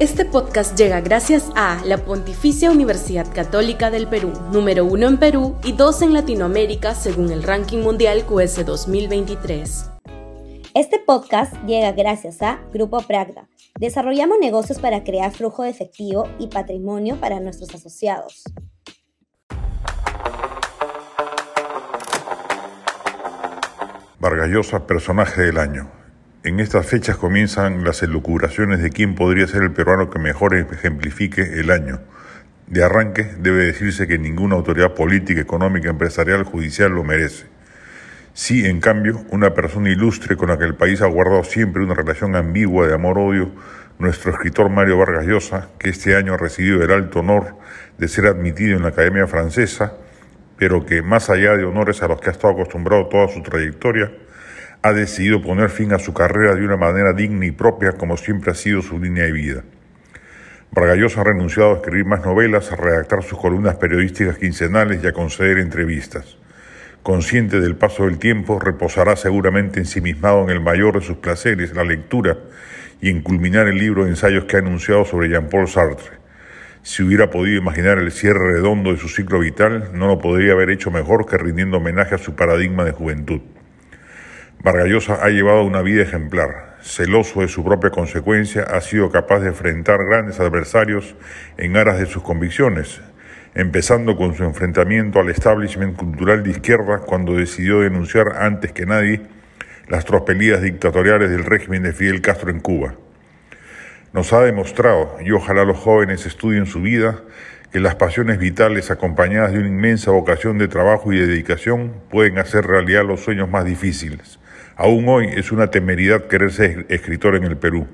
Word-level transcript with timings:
Este 0.00 0.24
podcast 0.24 0.78
llega 0.78 1.00
gracias 1.00 1.50
a 1.56 1.84
la 1.84 1.98
Pontificia 1.98 2.70
Universidad 2.70 3.26
Católica 3.34 3.90
del 3.90 4.06
Perú, 4.06 4.32
número 4.52 4.84
uno 4.84 5.08
en 5.08 5.18
Perú 5.18 5.56
y 5.64 5.72
dos 5.72 6.02
en 6.02 6.12
Latinoamérica 6.12 6.94
según 6.94 7.32
el 7.32 7.42
ranking 7.42 7.78
mundial 7.78 8.24
QS 8.24 8.64
2023. 8.64 9.90
Este 10.72 11.00
podcast 11.04 11.52
llega 11.66 11.90
gracias 11.90 12.42
a 12.42 12.60
Grupo 12.72 13.00
Pragda. 13.00 13.48
Desarrollamos 13.76 14.38
negocios 14.38 14.78
para 14.78 15.02
crear 15.02 15.32
flujo 15.32 15.64
de 15.64 15.70
efectivo 15.70 16.28
y 16.38 16.46
patrimonio 16.46 17.16
para 17.16 17.40
nuestros 17.40 17.74
asociados. 17.74 18.44
Vargallosa, 24.20 24.86
personaje 24.86 25.42
del 25.42 25.58
año. 25.58 25.97
En 26.44 26.60
estas 26.60 26.86
fechas 26.86 27.16
comienzan 27.16 27.82
las 27.82 28.00
elucubraciones 28.04 28.80
de 28.80 28.90
quién 28.90 29.16
podría 29.16 29.48
ser 29.48 29.64
el 29.64 29.72
peruano 29.72 30.08
que 30.08 30.20
mejor 30.20 30.54
ejemplifique 30.54 31.42
el 31.42 31.72
año. 31.72 31.98
De 32.68 32.84
arranque 32.84 33.24
debe 33.40 33.64
decirse 33.64 34.06
que 34.06 34.20
ninguna 34.20 34.54
autoridad 34.54 34.94
política, 34.94 35.40
económica, 35.40 35.90
empresarial, 35.90 36.44
judicial 36.44 36.92
lo 36.92 37.02
merece. 37.02 37.46
Sí, 38.34 38.64
en 38.66 38.80
cambio, 38.80 39.24
una 39.30 39.52
persona 39.52 39.90
ilustre 39.90 40.36
con 40.36 40.50
la 40.50 40.58
que 40.58 40.64
el 40.64 40.76
país 40.76 41.02
ha 41.02 41.06
guardado 41.06 41.42
siempre 41.42 41.82
una 41.82 41.94
relación 41.94 42.36
ambigua 42.36 42.86
de 42.86 42.94
amor-odio, 42.94 43.50
nuestro 43.98 44.30
escritor 44.30 44.70
Mario 44.70 44.96
Vargas 44.96 45.26
Llosa, 45.26 45.70
que 45.76 45.90
este 45.90 46.14
año 46.14 46.34
ha 46.34 46.36
recibido 46.36 46.80
el 46.84 46.92
alto 46.92 47.18
honor 47.18 47.56
de 47.98 48.06
ser 48.06 48.26
admitido 48.26 48.76
en 48.76 48.84
la 48.84 48.90
Academia 48.90 49.26
Francesa, 49.26 49.94
pero 50.56 50.86
que 50.86 51.02
más 51.02 51.30
allá 51.30 51.56
de 51.56 51.64
honores 51.64 52.00
a 52.04 52.06
los 52.06 52.20
que 52.20 52.28
ha 52.28 52.32
estado 52.32 52.52
acostumbrado 52.52 53.08
toda 53.08 53.26
su 53.26 53.42
trayectoria, 53.42 54.12
ha 54.82 54.92
decidido 54.92 55.42
poner 55.42 55.70
fin 55.70 55.92
a 55.92 55.98
su 55.98 56.14
carrera 56.14 56.54
de 56.54 56.64
una 56.64 56.76
manera 56.76 57.12
digna 57.12 57.46
y 57.46 57.50
propia 57.50 57.92
como 57.92 58.16
siempre 58.16 58.52
ha 58.52 58.54
sido 58.54 58.82
su 58.82 58.98
línea 58.98 59.24
de 59.24 59.32
vida. 59.32 59.64
Vargallosa 60.70 61.22
ha 61.22 61.24
renunciado 61.24 61.72
a 61.72 61.76
escribir 61.76 62.04
más 62.04 62.24
novelas, 62.24 62.70
a 62.70 62.76
redactar 62.76 63.22
sus 63.22 63.38
columnas 63.38 63.76
periodísticas 63.76 64.38
quincenales 64.38 65.02
y 65.02 65.06
a 65.06 65.12
conceder 65.12 65.58
entrevistas. 65.58 66.36
Consciente 67.02 67.60
del 67.60 67.76
paso 67.76 68.04
del 68.04 68.18
tiempo, 68.18 68.58
reposará 68.58 69.16
seguramente 69.16 69.80
ensimismado 69.80 70.44
en 70.44 70.50
el 70.50 70.60
mayor 70.60 71.00
de 71.00 71.06
sus 71.06 71.16
placeres, 71.16 71.74
la 71.74 71.84
lectura, 71.84 72.36
y 73.00 73.10
en 73.10 73.22
culminar 73.22 73.66
el 73.68 73.78
libro 73.78 74.04
de 74.04 74.10
ensayos 74.10 74.44
que 74.44 74.56
ha 74.56 74.60
anunciado 74.60 75.04
sobre 75.04 75.28
Jean-Paul 75.28 75.68
Sartre. 75.68 76.18
Si 76.82 77.02
hubiera 77.02 77.30
podido 77.30 77.58
imaginar 77.58 77.98
el 77.98 78.12
cierre 78.12 78.52
redondo 78.52 78.92
de 78.92 78.98
su 78.98 79.08
ciclo 79.08 79.40
vital, 79.40 79.90
no 79.94 80.06
lo 80.06 80.18
podría 80.18 80.52
haber 80.52 80.70
hecho 80.70 80.90
mejor 80.90 81.26
que 81.26 81.38
rindiendo 81.38 81.78
homenaje 81.78 82.14
a 82.14 82.18
su 82.18 82.34
paradigma 82.34 82.84
de 82.84 82.92
juventud. 82.92 83.40
Vargallosa 84.60 85.24
ha 85.24 85.28
llevado 85.28 85.62
una 85.62 85.82
vida 85.82 86.02
ejemplar. 86.02 86.76
Celoso 86.80 87.42
de 87.42 87.48
su 87.48 87.64
propia 87.64 87.90
consecuencia, 87.90 88.62
ha 88.62 88.80
sido 88.80 89.08
capaz 89.10 89.38
de 89.40 89.48
enfrentar 89.48 89.98
grandes 90.04 90.40
adversarios 90.40 91.14
en 91.56 91.76
aras 91.76 91.98
de 91.98 92.06
sus 92.06 92.24
convicciones, 92.24 93.00
empezando 93.54 94.16
con 94.16 94.34
su 94.34 94.42
enfrentamiento 94.42 95.20
al 95.20 95.28
establishment 95.28 95.96
cultural 95.96 96.42
de 96.42 96.50
izquierda 96.50 96.98
cuando 96.98 97.34
decidió 97.34 97.80
denunciar 97.80 98.36
antes 98.36 98.72
que 98.72 98.84
nadie 98.84 99.22
las 99.86 100.04
tropelías 100.04 100.60
dictatoriales 100.60 101.30
del 101.30 101.44
régimen 101.44 101.84
de 101.84 101.92
Fidel 101.92 102.20
Castro 102.20 102.50
en 102.50 102.58
Cuba. 102.58 102.94
Nos 104.12 104.32
ha 104.32 104.40
demostrado, 104.40 105.18
y 105.20 105.30
ojalá 105.30 105.64
los 105.64 105.78
jóvenes 105.78 106.26
estudien 106.26 106.66
su 106.66 106.80
vida, 106.80 107.20
que 107.72 107.80
las 107.80 107.96
pasiones 107.96 108.38
vitales 108.38 108.90
acompañadas 108.90 109.52
de 109.52 109.58
una 109.58 109.68
inmensa 109.68 110.10
vocación 110.10 110.58
de 110.58 110.68
trabajo 110.68 111.12
y 111.12 111.18
de 111.18 111.26
dedicación 111.26 111.92
pueden 112.10 112.38
hacer 112.38 112.66
realidad 112.66 113.04
los 113.04 113.20
sueños 113.20 113.50
más 113.50 113.64
difíciles 113.64 114.38
Aún 114.80 115.08
hoy 115.08 115.26
es 115.26 115.50
una 115.50 115.72
temeridad 115.72 116.28
querer 116.28 116.52
ser 116.52 116.86
escritor 116.88 117.34
en 117.34 117.42
el 117.42 117.56
Perú. 117.56 117.88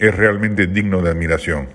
Es 0.00 0.16
realmente 0.16 0.66
digno 0.66 1.00
de 1.00 1.10
admiración. 1.10 1.68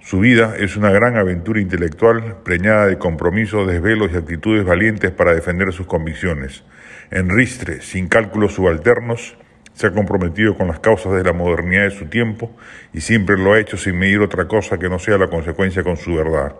Su 0.00 0.20
vida 0.20 0.54
es 0.56 0.76
una 0.76 0.92
gran 0.92 1.16
aventura 1.16 1.60
intelectual 1.60 2.36
preñada 2.44 2.86
de 2.86 2.96
compromisos, 2.96 3.66
desvelos 3.66 4.12
y 4.12 4.18
actitudes 4.18 4.64
valientes 4.64 5.10
para 5.10 5.34
defender 5.34 5.72
sus 5.72 5.88
convicciones. 5.88 6.62
En 7.10 7.28
ristre, 7.28 7.80
sin 7.80 8.06
cálculos 8.06 8.54
subalternos, 8.54 9.36
se 9.76 9.86
ha 9.86 9.92
comprometido 9.92 10.56
con 10.56 10.68
las 10.68 10.80
causas 10.80 11.12
de 11.12 11.22
la 11.22 11.34
modernidad 11.34 11.84
de 11.84 11.90
su 11.90 12.06
tiempo 12.06 12.50
y 12.94 13.02
siempre 13.02 13.36
lo 13.36 13.52
ha 13.52 13.60
hecho 13.60 13.76
sin 13.76 13.98
medir 13.98 14.20
otra 14.20 14.48
cosa 14.48 14.78
que 14.78 14.88
no 14.88 14.98
sea 14.98 15.18
la 15.18 15.28
consecuencia 15.28 15.84
con 15.84 15.98
su 15.98 16.14
verdad. 16.14 16.54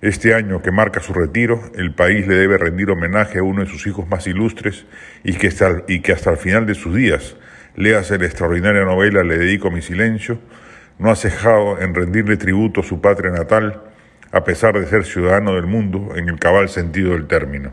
Este 0.00 0.32
año 0.32 0.62
que 0.62 0.70
marca 0.70 1.00
su 1.00 1.12
retiro, 1.12 1.60
el 1.74 1.94
país 1.94 2.28
le 2.28 2.36
debe 2.36 2.58
rendir 2.58 2.90
homenaje 2.90 3.40
a 3.40 3.42
uno 3.42 3.64
de 3.64 3.68
sus 3.68 3.88
hijos 3.88 4.08
más 4.08 4.28
ilustres 4.28 4.86
y 5.24 5.34
que 5.34 5.48
hasta, 5.48 6.30
el 6.30 6.36
final 6.36 6.64
de 6.64 6.74
sus 6.74 6.94
días, 6.94 7.36
léase 7.74 8.18
la 8.18 8.26
extraordinaria 8.26 8.84
novela 8.84 9.24
Le 9.24 9.38
dedico 9.38 9.72
mi 9.72 9.82
silencio, 9.82 10.38
no 11.00 11.10
ha 11.10 11.16
cejado 11.16 11.80
en 11.80 11.92
rendirle 11.92 12.36
tributo 12.36 12.82
a 12.82 12.84
su 12.84 13.00
patria 13.00 13.32
natal, 13.32 13.82
a 14.30 14.44
pesar 14.44 14.78
de 14.78 14.86
ser 14.86 15.04
ciudadano 15.04 15.54
del 15.54 15.66
mundo 15.66 16.14
en 16.14 16.28
el 16.28 16.38
cabal 16.38 16.68
sentido 16.68 17.12
del 17.12 17.26
término. 17.26 17.72